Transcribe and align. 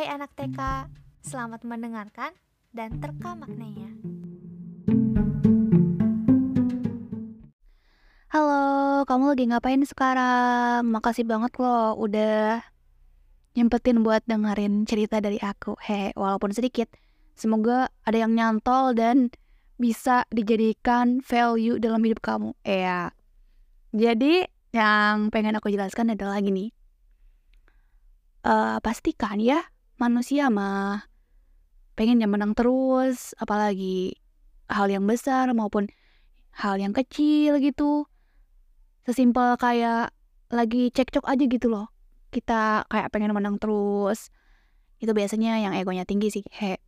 Hai 0.00 0.16
anak 0.16 0.32
TK, 0.32 0.88
selamat 1.20 1.60
mendengarkan 1.68 2.32
dan 2.72 3.04
terka 3.04 3.36
maknanya. 3.36 3.92
Halo, 8.32 9.04
kamu 9.04 9.36
lagi 9.36 9.44
ngapain 9.52 9.84
sekarang? 9.84 10.88
Makasih 10.88 11.28
banget 11.28 11.52
loh 11.60 12.00
udah 12.00 12.64
nyempetin 13.52 14.00
buat 14.00 14.24
dengerin 14.24 14.88
cerita 14.88 15.20
dari 15.20 15.36
aku. 15.36 15.76
He, 15.84 16.16
walaupun 16.16 16.56
sedikit. 16.56 16.88
Semoga 17.36 17.92
ada 18.08 18.24
yang 18.24 18.32
nyantol 18.32 18.96
dan 18.96 19.28
bisa 19.76 20.24
dijadikan 20.32 21.20
value 21.20 21.76
dalam 21.76 22.00
hidup 22.00 22.24
kamu. 22.24 22.56
Ya. 22.64 23.12
Jadi, 23.92 24.48
yang 24.72 25.28
pengen 25.28 25.60
aku 25.60 25.68
jelaskan 25.68 26.16
adalah 26.16 26.40
gini. 26.40 26.72
Uh, 28.40 28.80
pastikan 28.80 29.36
ya, 29.36 29.60
manusia 30.00 30.48
mah 30.48 31.04
pengen 31.94 32.24
yang 32.24 32.32
menang 32.32 32.56
terus, 32.56 33.36
apalagi 33.36 34.16
hal 34.72 34.88
yang 34.88 35.04
besar 35.04 35.52
maupun 35.52 35.92
hal 36.56 36.80
yang 36.80 36.96
kecil 36.96 37.60
gitu. 37.60 38.08
Sesimpel 39.04 39.60
kayak 39.60 40.16
lagi 40.48 40.88
cekcok 40.90 41.28
aja 41.28 41.44
gitu 41.44 41.68
loh. 41.68 41.92
Kita 42.32 42.88
kayak 42.88 43.12
pengen 43.12 43.36
menang 43.36 43.60
terus. 43.60 44.32
Itu 44.96 45.12
biasanya 45.12 45.60
yang 45.60 45.76
egonya 45.76 46.08
tinggi 46.08 46.32
sih. 46.32 46.44
He. 46.48 46.80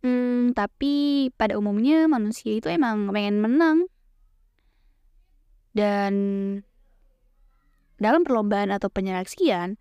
Hmm, 0.00 0.52
tapi 0.56 1.28
pada 1.36 1.56
umumnya 1.56 2.08
manusia 2.08 2.56
itu 2.60 2.68
emang 2.68 3.08
pengen 3.12 3.40
menang. 3.40 3.88
Dan 5.70 6.14
dalam 8.00 8.24
perlombaan 8.24 8.72
atau 8.72 8.88
penyeleksian, 8.88 9.76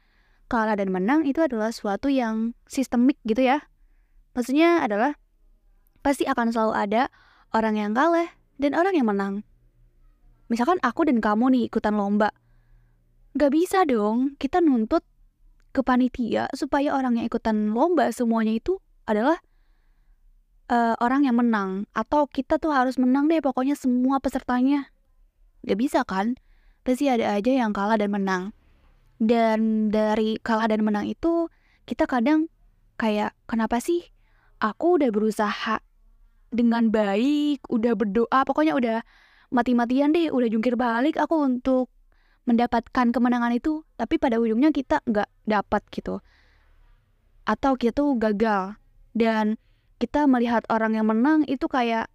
kalah 0.49 0.73
dan 0.73 0.89
menang 0.89 1.29
itu 1.29 1.39
adalah 1.45 1.69
suatu 1.69 2.09
yang 2.09 2.57
sistemik 2.65 3.21
gitu 3.23 3.45
ya. 3.45 3.69
Maksudnya 4.33 4.81
adalah 4.81 5.13
pasti 6.01 6.25
akan 6.25 6.49
selalu 6.49 6.73
ada 6.73 7.01
orang 7.53 7.77
yang 7.77 7.91
kalah 7.93 8.33
dan 8.57 8.73
orang 8.73 8.97
yang 8.97 9.07
menang. 9.07 9.33
Misalkan 10.49 10.81
aku 10.81 11.05
dan 11.05 11.21
kamu 11.21 11.53
nih 11.53 11.63
ikutan 11.69 11.93
lomba. 11.93 12.33
Gak 13.37 13.53
bisa 13.53 13.85
dong 13.85 14.33
kita 14.41 14.57
nuntut 14.59 15.05
ke 15.69 15.85
panitia 15.85 16.49
supaya 16.57 16.97
orang 16.97 17.21
yang 17.21 17.29
ikutan 17.29 17.69
lomba 17.77 18.09
semuanya 18.09 18.57
itu 18.57 18.81
adalah 19.05 19.37
uh, 20.73 20.97
orang 20.97 21.29
yang 21.29 21.37
menang. 21.37 21.85
Atau 21.93 22.25
kita 22.25 22.57
tuh 22.57 22.73
harus 22.73 22.97
menang 22.97 23.29
deh 23.29 23.37
pokoknya 23.37 23.77
semua 23.77 24.17
pesertanya. 24.17 24.89
Gak 25.61 25.77
bisa 25.77 26.01
kan? 26.01 26.41
Pasti 26.81 27.05
ada 27.05 27.37
aja 27.37 27.53
yang 27.53 27.69
kalah 27.69 28.01
dan 28.01 28.09
menang 28.09 28.57
dan 29.19 29.91
dari 29.91 30.39
kalah 30.39 30.71
dan 30.71 30.81
menang 30.81 31.11
itu 31.11 31.51
kita 31.83 32.07
kadang 32.07 32.47
kayak 32.95 33.35
kenapa 33.45 33.83
sih 33.83 34.07
aku 34.63 34.99
udah 34.99 35.11
berusaha 35.11 35.83
dengan 36.49 36.89
baik, 36.89 37.61
udah 37.69 37.93
berdoa, 37.93 38.39
pokoknya 38.41 38.73
udah 38.73 38.97
mati-matian 39.53 40.13
deh, 40.13 40.33
udah 40.33 40.49
jungkir 40.49 40.73
balik 40.73 41.17
aku 41.21 41.45
untuk 41.45 41.93
mendapatkan 42.49 43.13
kemenangan 43.13 43.53
itu, 43.53 43.85
tapi 43.93 44.17
pada 44.17 44.41
ujungnya 44.41 44.73
kita 44.73 45.05
nggak 45.05 45.29
dapat 45.45 45.81
gitu. 45.93 46.23
Atau 47.45 47.77
kita 47.77 47.93
tuh 47.93 48.17
gagal. 48.17 48.77
Dan 49.13 49.61
kita 50.01 50.25
melihat 50.25 50.65
orang 50.69 50.97
yang 50.97 51.09
menang 51.09 51.45
itu 51.45 51.65
kayak 51.69 52.09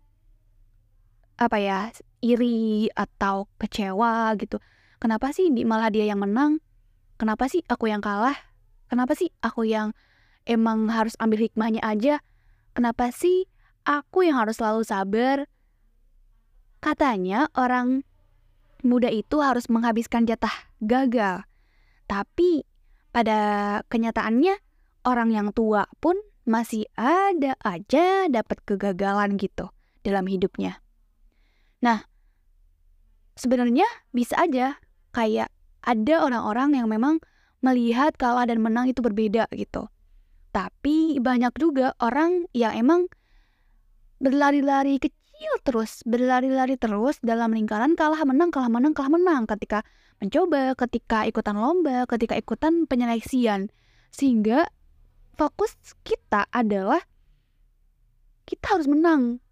apa 1.39 1.59
ya, 1.59 1.79
iri 2.23 2.91
atau 2.95 3.47
kecewa 3.59 4.35
gitu. 4.39 4.59
Kenapa 4.99 5.31
sih 5.31 5.51
malah 5.63 5.91
dia 5.91 6.07
yang 6.07 6.23
menang? 6.23 6.64
Kenapa 7.25 7.49
sih 7.49 7.65
aku 7.65 7.89
yang 7.89 8.05
kalah? 8.05 8.37
Kenapa 8.93 9.17
sih 9.17 9.33
aku 9.41 9.65
yang 9.65 9.97
emang 10.45 10.93
harus 10.93 11.17
ambil 11.17 11.41
hikmahnya 11.41 11.81
aja? 11.81 12.21
Kenapa 12.77 13.09
sih 13.17 13.49
aku 13.89 14.29
yang 14.29 14.37
harus 14.37 14.61
selalu 14.61 14.85
sabar? 14.85 15.49
Katanya 16.85 17.49
orang 17.57 18.05
muda 18.85 19.09
itu 19.09 19.41
harus 19.41 19.73
menghabiskan 19.73 20.29
jatah 20.29 20.53
gagal. 20.85 21.49
Tapi 22.05 22.69
pada 23.09 23.81
kenyataannya 23.89 24.61
orang 25.09 25.33
yang 25.33 25.49
tua 25.57 25.89
pun 26.05 26.21
masih 26.45 26.85
ada 26.93 27.57
aja 27.65 28.29
dapat 28.29 28.61
kegagalan 28.69 29.41
gitu 29.41 29.73
dalam 30.05 30.29
hidupnya. 30.29 30.77
Nah, 31.81 32.05
sebenarnya 33.33 33.89
bisa 34.13 34.37
aja 34.37 34.77
kayak 35.17 35.49
ada 35.85 36.25
orang-orang 36.25 36.81
yang 36.81 36.89
memang 36.89 37.21
melihat 37.61 38.17
kalah 38.17 38.49
dan 38.49 38.61
menang 38.61 38.89
itu 38.89 39.01
berbeda 39.01 39.49
gitu. 39.53 39.89
Tapi 40.53 41.21
banyak 41.21 41.53
juga 41.57 41.93
orang 42.01 42.49
yang 42.57 42.73
emang 42.77 43.09
berlari-lari 44.21 45.01
kecil 45.01 45.53
terus, 45.65 46.01
berlari-lari 46.07 46.81
terus 46.81 47.21
dalam 47.21 47.53
lingkaran 47.53 47.97
kalah 47.99 48.21
menang, 48.25 48.49
kalah 48.53 48.71
menang, 48.73 48.93
kalah 48.97 49.13
menang 49.13 49.45
ketika 49.49 49.85
mencoba, 50.23 50.73
ketika 50.79 51.29
ikutan 51.29 51.59
lomba, 51.59 52.09
ketika 52.09 52.39
ikutan 52.39 52.89
penyeleksian. 52.89 53.69
Sehingga 54.15 54.71
fokus 55.35 55.75
kita 56.07 56.47
adalah 56.55 57.03
kita 58.47 58.79
harus 58.79 58.87
menang. 58.87 59.43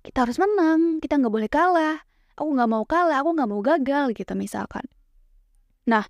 Kita 0.00 0.24
harus 0.24 0.40
menang, 0.40 1.02
kita 1.04 1.20
nggak 1.20 1.34
boleh 1.34 1.50
kalah. 1.52 2.00
Aku 2.40 2.56
nggak 2.56 2.70
mau 2.72 2.88
kalah, 2.88 3.20
aku 3.20 3.36
nggak 3.36 3.50
mau 3.50 3.60
gagal 3.60 4.16
gitu 4.16 4.32
misalkan. 4.32 4.88
Nah, 5.88 6.04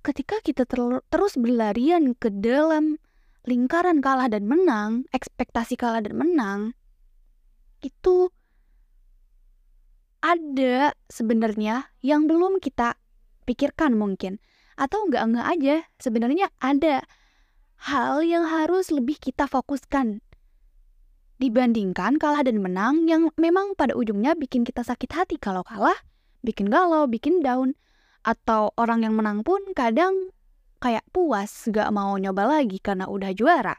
ketika 0.00 0.40
kita 0.40 0.64
ter 0.64 0.80
terus 1.12 1.36
berlarian 1.36 2.16
ke 2.16 2.32
dalam 2.32 2.96
lingkaran 3.44 4.00
kalah 4.00 4.28
dan 4.28 4.48
menang, 4.48 5.04
ekspektasi 5.12 5.76
kalah 5.76 6.00
dan 6.04 6.16
menang, 6.16 6.60
itu 7.80 8.32
ada 10.20 10.92
sebenarnya 11.08 11.88
yang 12.04 12.28
belum 12.28 12.60
kita 12.60 12.96
pikirkan 13.48 13.96
mungkin. 13.96 14.40
Atau 14.80 15.08
enggak-enggak 15.08 15.46
aja, 15.48 15.76
sebenarnya 16.00 16.48
ada 16.60 17.04
hal 17.88 18.24
yang 18.24 18.44
harus 18.48 18.92
lebih 18.92 19.16
kita 19.16 19.48
fokuskan 19.48 20.20
dibandingkan 21.40 22.20
kalah 22.20 22.44
dan 22.44 22.60
menang 22.60 23.08
yang 23.08 23.32
memang 23.40 23.72
pada 23.72 23.96
ujungnya 23.96 24.36
bikin 24.36 24.60
kita 24.60 24.84
sakit 24.84 25.08
hati 25.16 25.36
kalau 25.40 25.64
kalah, 25.64 25.96
bikin 26.44 26.68
galau, 26.68 27.08
bikin 27.08 27.40
down 27.40 27.72
atau 28.20 28.72
orang 28.76 29.04
yang 29.08 29.16
menang 29.16 29.40
pun 29.40 29.60
kadang 29.72 30.32
kayak 30.80 31.04
puas 31.12 31.68
gak 31.68 31.88
mau 31.92 32.16
nyoba 32.16 32.48
lagi 32.48 32.80
karena 32.80 33.08
udah 33.08 33.32
juara. 33.36 33.76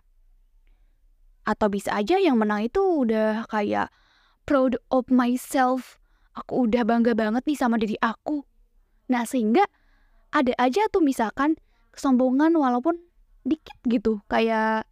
Atau 1.45 1.73
bisa 1.73 1.97
aja 1.97 2.21
yang 2.21 2.37
menang 2.37 2.69
itu 2.69 2.81
udah 2.81 3.49
kayak 3.49 3.89
proud 4.45 4.77
of 4.93 5.09
myself. 5.09 5.97
Aku 6.37 6.69
udah 6.69 6.85
bangga 6.85 7.17
banget 7.17 7.43
nih 7.49 7.57
sama 7.57 7.81
diri 7.81 7.97
aku. 7.99 8.45
Nah 9.09 9.25
sehingga 9.25 9.65
ada 10.31 10.53
aja 10.61 10.85
tuh 10.93 11.03
misalkan 11.03 11.57
kesombongan 11.91 12.53
walaupun 12.55 13.01
dikit 13.43 13.77
gitu. 13.89 14.21
Kayak 14.29 14.85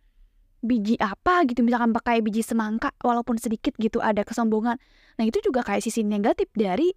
biji 0.60 1.00
apa 1.00 1.48
gitu 1.48 1.64
misalkan 1.64 1.96
pakai 1.96 2.20
biji 2.20 2.44
semangka 2.44 2.92
walaupun 3.00 3.40
sedikit 3.40 3.78
gitu 3.80 4.02
ada 4.04 4.26
kesombongan. 4.26 4.82
Nah 5.16 5.24
itu 5.24 5.40
juga 5.40 5.64
kayak 5.64 5.86
sisi 5.86 6.04
negatif 6.04 6.50
dari 6.58 6.92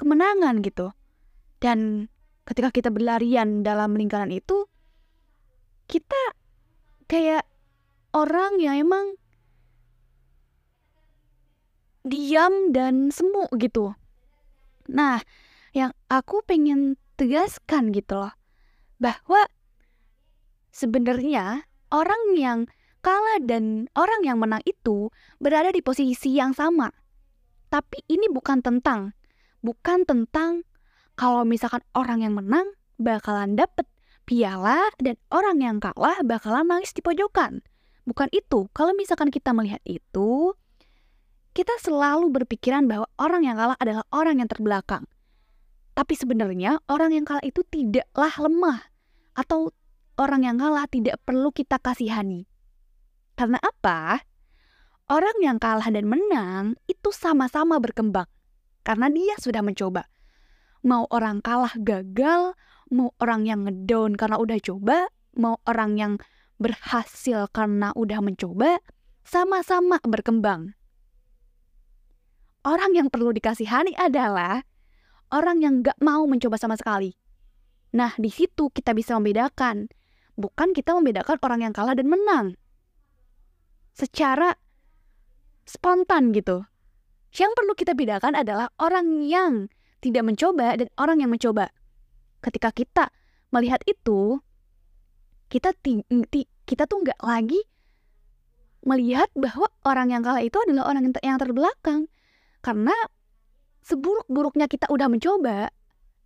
kemenangan 0.00 0.62
gitu. 0.64 0.94
Dan 1.62 2.10
ketika 2.44 2.70
kita 2.74 2.88
berlarian 2.92 3.64
dalam 3.64 3.96
lingkaran 3.96 4.30
itu, 4.30 4.68
kita 5.88 6.36
kayak 7.08 7.44
orang 8.16 8.56
yang 8.62 8.80
emang 8.80 9.16
diam 12.04 12.70
dan 12.70 13.08
semu 13.08 13.48
gitu. 13.56 13.96
Nah, 14.92 15.24
yang 15.72 15.96
aku 16.12 16.44
pengen 16.44 17.00
tegaskan 17.16 17.90
gitu 17.96 18.20
loh, 18.20 18.34
bahwa 19.00 19.48
sebenarnya 20.70 21.64
orang 21.88 22.36
yang 22.36 22.58
kalah 23.00 23.40
dan 23.40 23.88
orang 23.96 24.20
yang 24.24 24.40
menang 24.40 24.60
itu 24.68 25.08
berada 25.40 25.72
di 25.72 25.80
posisi 25.80 26.36
yang 26.36 26.52
sama. 26.52 26.92
Tapi 27.72 28.04
ini 28.06 28.28
bukan 28.28 28.60
tentang, 28.60 29.16
bukan 29.64 30.04
tentang 30.04 30.64
kalau 31.14 31.46
misalkan 31.46 31.82
orang 31.94 32.22
yang 32.22 32.34
menang 32.34 32.74
bakalan 32.98 33.54
dapet 33.54 33.86
piala 34.24 34.90
dan 34.98 35.14
orang 35.30 35.60
yang 35.60 35.76
kalah 35.78 36.18
bakalan 36.24 36.66
nangis 36.66 36.90
di 36.96 37.04
pojokan. 37.04 37.62
Bukan 38.04 38.28
itu. 38.36 38.68
Kalau 38.76 38.92
misalkan 38.92 39.32
kita 39.32 39.56
melihat 39.56 39.80
itu, 39.88 40.52
kita 41.56 41.72
selalu 41.80 42.28
berpikiran 42.34 42.84
bahwa 42.84 43.08
orang 43.16 43.46
yang 43.46 43.56
kalah 43.56 43.78
adalah 43.80 44.04
orang 44.12 44.42
yang 44.42 44.48
terbelakang. 44.50 45.06
Tapi 45.94 46.14
sebenarnya 46.18 46.82
orang 46.90 47.14
yang 47.14 47.24
kalah 47.24 47.44
itu 47.46 47.62
tidaklah 47.70 48.34
lemah 48.42 48.80
atau 49.38 49.70
orang 50.18 50.42
yang 50.42 50.56
kalah 50.58 50.90
tidak 50.90 51.22
perlu 51.22 51.54
kita 51.54 51.78
kasihani. 51.78 52.50
Karena 53.38 53.62
apa? 53.62 54.26
Orang 55.06 55.38
yang 55.38 55.62
kalah 55.62 55.86
dan 55.92 56.10
menang 56.10 56.74
itu 56.90 57.12
sama-sama 57.14 57.78
berkembang 57.78 58.26
karena 58.82 59.06
dia 59.12 59.36
sudah 59.36 59.60
mencoba 59.60 60.08
mau 60.84 61.08
orang 61.08 61.40
kalah 61.40 61.72
gagal, 61.80 62.52
mau 62.92 63.10
orang 63.18 63.48
yang 63.48 63.64
ngedown 63.64 64.14
karena 64.14 64.36
udah 64.36 64.60
coba, 64.60 65.08
mau 65.34 65.58
orang 65.64 65.96
yang 65.96 66.12
berhasil 66.60 67.48
karena 67.50 67.90
udah 67.96 68.20
mencoba, 68.20 68.78
sama-sama 69.24 69.98
berkembang. 70.04 70.76
Orang 72.64 72.96
yang 72.96 73.08
perlu 73.08 73.32
dikasihani 73.32 73.96
adalah 73.96 74.64
orang 75.32 75.60
yang 75.60 75.74
gak 75.84 75.96
mau 76.00 76.24
mencoba 76.28 76.56
sama 76.60 76.76
sekali. 76.76 77.12
Nah, 77.96 78.12
di 78.16 78.28
situ 78.32 78.72
kita 78.72 78.96
bisa 78.96 79.16
membedakan. 79.16 79.88
Bukan 80.34 80.72
kita 80.72 80.96
membedakan 80.96 81.38
orang 81.44 81.60
yang 81.68 81.72
kalah 81.76 81.94
dan 81.94 82.08
menang. 82.08 82.56
Secara 83.94 84.56
spontan 85.68 86.32
gitu. 86.32 86.64
Yang 87.34 87.52
perlu 87.54 87.72
kita 87.76 87.92
bedakan 87.92 88.34
adalah 88.34 88.72
orang 88.80 89.22
yang 89.22 89.68
tidak 90.04 90.20
mencoba 90.28 90.76
dan 90.76 90.92
orang 91.00 91.24
yang 91.24 91.32
mencoba. 91.32 91.72
Ketika 92.44 92.68
kita 92.76 93.08
melihat 93.48 93.80
itu, 93.88 94.36
kita 95.48 95.72
ti, 95.72 96.04
ti, 96.28 96.44
kita 96.68 96.84
tuh 96.84 97.00
nggak 97.00 97.24
lagi 97.24 97.64
melihat 98.84 99.32
bahwa 99.32 99.72
orang 99.88 100.12
yang 100.12 100.20
kalah 100.20 100.44
itu 100.44 100.60
adalah 100.60 100.92
orang 100.92 101.08
yang, 101.08 101.14
ter, 101.16 101.22
yang 101.24 101.40
terbelakang. 101.40 102.12
Karena 102.60 102.92
seburuk-buruknya 103.80 104.68
kita 104.68 104.92
udah 104.92 105.08
mencoba, 105.08 105.72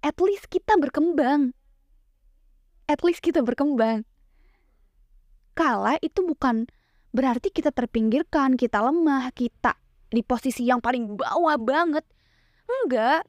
at 0.03 0.17
least 0.19 0.51
kita 0.51 0.75
berkembang. 0.75 1.55
At 2.91 3.07
least 3.07 3.23
kita 3.23 3.47
berkembang. 3.47 4.03
Kalah 5.55 6.03
itu 6.03 6.27
bukan 6.27 6.67
berarti 7.15 7.55
kita 7.55 7.71
terpinggirkan, 7.71 8.59
kita 8.59 8.83
lemah, 8.83 9.31
kita 9.35 9.79
di 10.11 10.25
posisi 10.27 10.67
yang 10.67 10.83
paling 10.83 11.15
bawah 11.15 11.59
banget. 11.63 12.03
Enggak. 12.67 13.23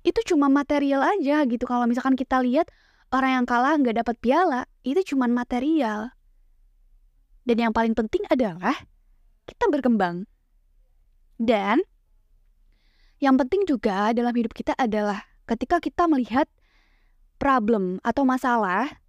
Itu 0.00 0.20
cuma 0.24 0.48
material 0.48 1.04
aja 1.04 1.44
gitu. 1.44 1.64
Kalau 1.68 1.84
misalkan 1.84 2.16
kita 2.16 2.40
lihat 2.40 2.72
orang 3.12 3.42
yang 3.42 3.46
kalah 3.46 3.76
nggak 3.76 4.00
dapat 4.00 4.16
piala, 4.20 4.64
itu 4.86 5.14
cuma 5.14 5.28
material. 5.28 6.14
Dan 7.44 7.56
yang 7.68 7.72
paling 7.72 7.92
penting 7.92 8.24
adalah 8.30 8.76
kita 9.44 9.66
berkembang. 9.68 10.24
Dan 11.40 11.80
yang 13.20 13.36
penting 13.36 13.68
juga 13.68 14.12
dalam 14.16 14.32
hidup 14.32 14.52
kita 14.56 14.72
adalah 14.80 15.24
ketika 15.44 15.80
kita 15.82 16.08
melihat 16.08 16.48
problem 17.40 18.00
atau 18.04 18.24
masalah 18.24 19.00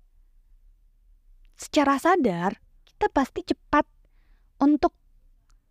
secara 1.60 2.02
sadar, 2.02 2.58
kita 2.88 3.08
pasti 3.14 3.46
cepat 3.46 3.86
untuk 4.58 4.98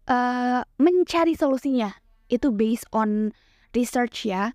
uh, 0.07 0.63
mencari 0.79 1.35
solusinya. 1.35 1.91
Itu 2.31 2.55
based 2.55 2.87
on 2.95 3.35
research 3.75 4.29
ya. 4.29 4.55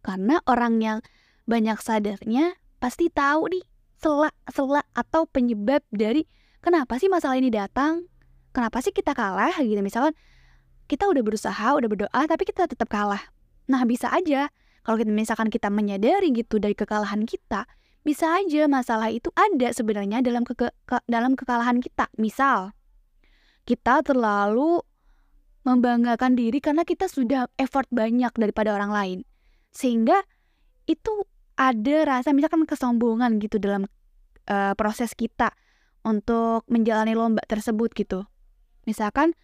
Karena 0.00 0.40
orang 0.48 0.80
yang 0.80 0.98
banyak 1.44 1.76
sadarnya 1.80 2.56
pasti 2.80 3.12
tahu 3.12 3.52
nih 3.52 3.64
selak-selak 4.00 4.86
atau 4.96 5.28
penyebab 5.28 5.84
dari 5.92 6.24
kenapa 6.64 6.96
sih 6.96 7.12
masalah 7.12 7.36
ini 7.36 7.52
datang, 7.52 8.08
kenapa 8.56 8.80
sih 8.80 8.92
kita 8.96 9.12
kalah 9.12 9.52
gitu. 9.60 9.76
Misalkan 9.84 10.16
kita 10.88 11.06
udah 11.06 11.22
berusaha, 11.22 11.66
udah 11.76 11.88
berdoa, 11.88 12.22
tapi 12.24 12.48
kita 12.48 12.64
tetap 12.66 12.88
kalah. 12.88 13.20
Nah 13.68 13.84
bisa 13.84 14.08
aja 14.10 14.48
kalau 14.82 14.96
kita 14.96 15.12
misalkan 15.12 15.52
kita 15.52 15.68
menyadari 15.68 16.32
gitu 16.32 16.56
dari 16.56 16.72
kekalahan 16.72 17.28
kita, 17.28 17.68
bisa 18.00 18.40
aja 18.40 18.64
masalah 18.64 19.12
itu 19.12 19.28
ada 19.36 19.68
sebenarnya 19.76 20.24
dalam 20.24 20.42
ke, 20.48 20.56
ke 20.56 20.96
dalam 21.04 21.36
kekalahan 21.36 21.84
kita. 21.84 22.08
Misal, 22.16 22.72
kita 23.68 24.00
terlalu 24.00 24.80
membanggakan 25.68 26.32
diri 26.32 26.64
karena 26.64 26.88
kita 26.88 27.04
sudah 27.06 27.52
effort 27.60 27.84
banyak 27.92 28.32
daripada 28.32 28.72
orang 28.72 28.90
lain. 28.90 29.18
Sehingga 29.70 30.22
itu 30.86 31.26
ada 31.54 31.96
rasa 32.08 32.32
misalkan 32.34 32.66
kesombongan 32.66 33.38
gitu 33.38 33.60
dalam 33.60 33.86
uh, 34.48 34.72
proses 34.74 35.12
kita 35.12 35.52
untuk 36.02 36.64
menjalani 36.66 37.12
lomba 37.12 37.44
tersebut 37.44 37.92
gitu. 37.92 38.24
Misalkan 38.88 39.36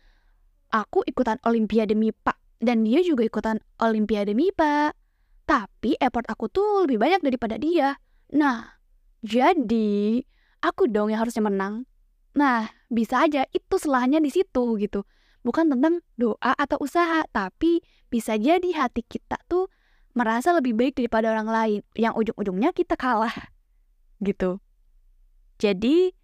aku 0.73 1.05
ikutan 1.05 1.37
olimpiade 1.44 1.93
MIPA 1.93 2.34
dan 2.64 2.82
dia 2.82 3.05
juga 3.05 3.23
ikutan 3.28 3.61
olimpiade 3.78 4.32
MIPA. 4.32 4.96
Tapi 5.46 5.94
effort 6.02 6.26
aku 6.26 6.50
tuh 6.50 6.88
lebih 6.88 6.99
banyak 6.99 7.23
daripada 7.23 7.55
dia. 7.55 7.94
Nah, 8.34 8.82
jadi 9.23 10.19
aku 10.58 10.90
dong 10.90 11.14
yang 11.14 11.23
harusnya 11.23 11.46
menang. 11.46 11.87
Nah, 12.34 12.67
bisa 12.90 13.23
aja 13.23 13.46
itu 13.55 13.76
selahnya 13.78 14.19
di 14.19 14.34
situ 14.34 14.75
gitu. 14.82 15.06
Bukan 15.46 15.70
tentang 15.70 16.02
doa 16.19 16.52
atau 16.58 16.82
usaha, 16.82 17.23
tapi 17.31 17.78
bisa 18.11 18.34
jadi 18.34 18.67
hati 18.75 19.06
kita 19.06 19.38
tuh 19.46 19.70
merasa 20.16 20.56
lebih 20.56 20.72
baik 20.72 20.96
daripada 20.96 21.28
orang 21.28 21.46
lain 21.46 21.80
yang 21.92 22.16
ujung-ujungnya 22.16 22.72
kita 22.72 22.96
kalah. 22.96 23.52
Gitu. 24.24 24.56
Jadi 25.60 26.16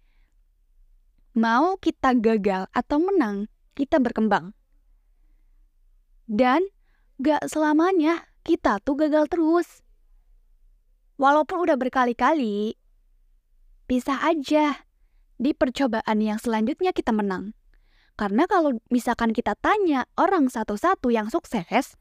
mau 1.37 1.77
kita 1.77 2.17
gagal 2.17 2.65
atau 2.73 2.97
menang, 2.97 3.45
kita 3.77 4.01
berkembang. 4.01 4.57
Dan 6.25 6.65
gak 7.21 7.45
selamanya 7.45 8.25
kita 8.41 8.81
tuh 8.81 8.97
gagal 8.97 9.29
terus. 9.29 9.85
Walaupun 11.21 11.61
udah 11.61 11.77
berkali-kali, 11.77 12.73
bisa 13.85 14.17
aja 14.25 14.89
di 15.37 15.53
percobaan 15.53 16.17
yang 16.17 16.41
selanjutnya 16.41 16.89
kita 16.97 17.13
menang. 17.13 17.53
Karena 18.17 18.49
kalau 18.49 18.77
misalkan 18.89 19.33
kita 19.33 19.53
tanya 19.57 20.09
orang 20.17 20.49
satu-satu 20.49 21.13
yang 21.13 21.29
sukses, 21.29 21.97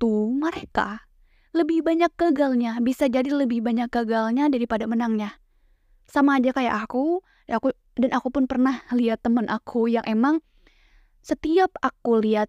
itu 0.00 0.32
mereka 0.32 1.04
lebih 1.52 1.84
banyak 1.84 2.08
gagalnya, 2.16 2.80
bisa 2.80 3.04
jadi 3.04 3.28
lebih 3.36 3.60
banyak 3.60 3.92
gagalnya 3.92 4.48
daripada 4.48 4.88
menangnya. 4.88 5.36
Sama 6.08 6.40
aja 6.40 6.56
kayak 6.56 6.88
aku, 6.88 7.20
aku 7.44 7.76
dan 8.00 8.16
aku 8.16 8.32
pun 8.32 8.48
pernah 8.48 8.80
lihat 8.96 9.20
temen 9.20 9.44
aku 9.44 9.92
yang 9.92 10.00
emang 10.08 10.40
setiap 11.20 11.68
aku 11.84 12.16
lihat 12.16 12.48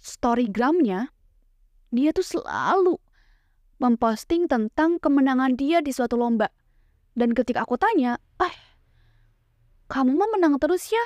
storygramnya, 0.00 1.12
dia 1.92 2.08
tuh 2.16 2.24
selalu 2.24 2.96
memposting 3.76 4.48
tentang 4.48 4.96
kemenangan 4.96 5.52
dia 5.60 5.84
di 5.84 5.92
suatu 5.92 6.16
lomba. 6.16 6.48
Dan 7.12 7.36
ketika 7.36 7.68
aku 7.68 7.76
tanya, 7.76 8.16
ah, 8.40 8.54
kamu 9.92 10.16
mah 10.16 10.30
menang 10.32 10.56
terus 10.56 10.88
ya? 10.88 11.04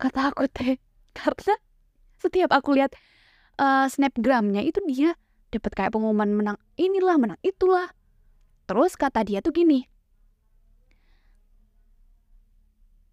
Kata 0.00 0.32
aku 0.32 0.48
teh, 0.48 0.80
karena 1.20 1.60
setiap 2.16 2.48
aku 2.48 2.72
lihat 2.80 2.96
uh, 3.60 3.86
snapgramnya 3.88 4.64
itu 4.64 4.80
dia 4.88 5.16
dapat 5.52 5.72
kayak 5.72 5.92
pengumuman 5.96 6.32
menang 6.32 6.58
inilah, 6.76 7.16
menang 7.16 7.40
itulah. 7.40 7.88
Terus 8.66 8.98
kata 8.98 9.22
dia 9.22 9.38
tuh 9.38 9.54
gini, 9.54 9.86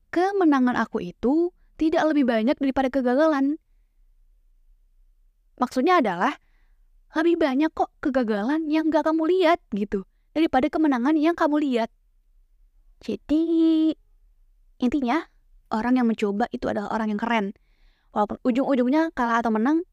kemenangan 0.10 0.78
aku 0.78 1.02
itu 1.02 1.54
tidak 1.78 2.14
lebih 2.14 2.26
banyak 2.26 2.58
daripada 2.58 2.90
kegagalan. 2.90 3.58
Maksudnya 5.58 6.02
adalah 6.02 6.34
lebih 7.14 7.38
banyak 7.38 7.70
kok 7.74 7.94
kegagalan 8.02 8.66
yang 8.70 8.90
gak 8.90 9.06
kamu 9.06 9.30
lihat 9.30 9.62
gitu 9.70 10.02
daripada 10.34 10.66
kemenangan 10.70 11.14
yang 11.14 11.38
kamu 11.38 11.62
lihat. 11.62 11.94
Jadi 13.06 13.94
intinya 14.82 15.22
orang 15.70 16.02
yang 16.02 16.10
mencoba 16.10 16.50
itu 16.50 16.66
adalah 16.66 16.90
orang 16.90 17.14
yang 17.14 17.22
keren. 17.22 17.46
Walaupun 18.14 18.42
ujung-ujungnya 18.46 19.14
kalah 19.14 19.42
atau 19.42 19.54
menang 19.54 19.86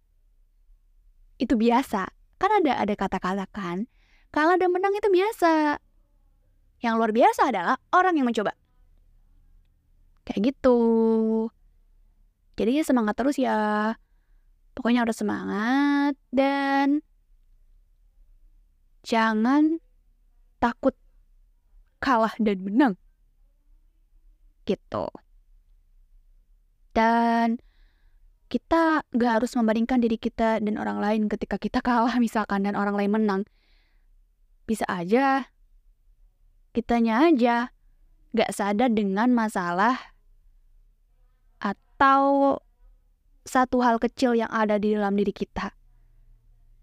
itu 1.41 1.57
biasa. 1.57 2.13
Kan 2.37 2.51
ada 2.61 2.77
ada 2.77 2.95
kata-kata 2.95 3.49
kan, 3.49 3.89
kalah 4.29 4.61
dan 4.61 4.71
menang 4.73 4.93
itu 4.93 5.09
biasa. 5.09 5.81
Yang 6.81 6.95
luar 6.97 7.13
biasa 7.13 7.43
adalah 7.49 7.77
orang 7.93 8.17
yang 8.21 8.29
mencoba. 8.29 8.53
Kayak 10.29 10.53
gitu. 10.53 10.79
Jadi 12.61 12.85
semangat 12.85 13.17
terus 13.17 13.41
ya. 13.41 13.97
Pokoknya 14.77 15.05
harus 15.05 15.19
semangat 15.19 16.15
dan 16.33 17.05
jangan 19.05 19.81
takut 20.61 20.97
kalah 22.01 22.33
dan 22.41 22.65
menang. 22.65 22.95
Gitu. 24.65 25.07
Dan 26.97 27.61
kita 28.51 29.07
gak 29.15 29.33
harus 29.41 29.55
membandingkan 29.55 30.03
diri 30.03 30.19
kita 30.19 30.59
dan 30.59 30.75
orang 30.75 30.99
lain 30.99 31.23
ketika 31.31 31.55
kita 31.57 31.79
kalah 31.87 32.19
misalkan 32.19 32.67
dan 32.67 32.75
orang 32.75 32.99
lain 32.99 33.15
menang. 33.15 33.43
Bisa 34.67 34.85
aja 34.91 35.49
kitanya 36.71 37.31
aja 37.31 37.75
gak 38.35 38.51
sadar 38.55 38.91
dengan 38.91 39.31
masalah 39.35 39.99
atau 41.63 42.59
satu 43.47 43.83
hal 43.83 43.99
kecil 43.99 44.39
yang 44.39 44.51
ada 44.51 44.79
di 44.79 44.95
dalam 44.95 45.15
diri 45.15 45.35
kita. 45.35 45.75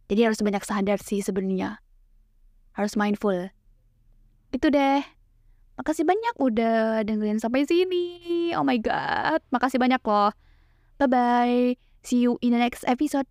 Jadi 0.07 0.23
harus 0.23 0.39
banyak 0.39 0.63
sadar 0.63 0.99
sih 1.03 1.19
sebenarnya. 1.19 1.83
Harus 2.75 2.95
mindful. 2.95 3.51
Itu 4.55 4.71
deh. 4.71 5.03
Makasih 5.77 6.07
banyak 6.07 6.35
udah 6.39 7.03
dengerin 7.03 7.43
sampai 7.43 7.67
sini. 7.67 8.51
Oh 8.55 8.63
my 8.63 8.79
god, 8.79 9.43
makasih 9.51 9.77
banyak 9.77 9.99
loh. 10.03 10.31
Bye 10.97 11.07
bye. 11.07 11.77
See 12.03 12.19
you 12.19 12.37
in 12.41 12.51
the 12.51 12.59
next 12.59 12.83
episode. 12.87 13.27